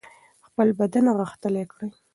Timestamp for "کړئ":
1.71-1.89